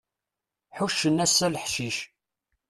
Ḥuccen 0.77 1.23
ass-a 1.25 1.47
leḥcic. 1.49 1.97